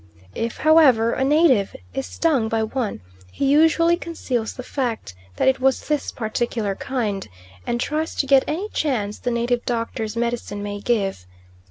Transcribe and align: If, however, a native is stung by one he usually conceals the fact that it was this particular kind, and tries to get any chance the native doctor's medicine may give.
If, 0.33 0.57
however, 0.57 1.11
a 1.13 1.23
native 1.23 1.75
is 1.93 2.07
stung 2.07 2.49
by 2.49 2.63
one 2.63 3.01
he 3.31 3.45
usually 3.45 3.95
conceals 3.95 4.55
the 4.55 4.63
fact 4.63 5.13
that 5.35 5.47
it 5.47 5.59
was 5.59 5.87
this 5.87 6.11
particular 6.11 6.73
kind, 6.73 7.27
and 7.67 7.79
tries 7.79 8.15
to 8.15 8.25
get 8.25 8.43
any 8.47 8.67
chance 8.69 9.19
the 9.19 9.29
native 9.29 9.63
doctor's 9.63 10.15
medicine 10.17 10.63
may 10.63 10.79
give. 10.79 11.27